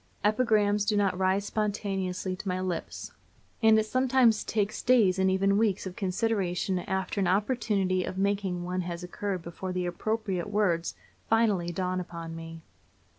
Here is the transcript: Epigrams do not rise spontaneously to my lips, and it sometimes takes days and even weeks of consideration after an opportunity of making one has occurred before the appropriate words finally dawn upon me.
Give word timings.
Epigrams 0.23 0.83
do 0.83 0.97
not 0.97 1.15
rise 1.15 1.45
spontaneously 1.45 2.35
to 2.35 2.47
my 2.47 2.59
lips, 2.59 3.11
and 3.61 3.77
it 3.77 3.85
sometimes 3.85 4.43
takes 4.43 4.81
days 4.81 5.19
and 5.19 5.29
even 5.29 5.59
weeks 5.59 5.85
of 5.85 5.95
consideration 5.95 6.79
after 6.79 7.19
an 7.21 7.27
opportunity 7.27 8.03
of 8.03 8.17
making 8.17 8.63
one 8.63 8.81
has 8.81 9.03
occurred 9.03 9.43
before 9.43 9.71
the 9.71 9.85
appropriate 9.85 10.49
words 10.49 10.95
finally 11.29 11.71
dawn 11.71 11.99
upon 11.99 12.35
me. 12.35 12.63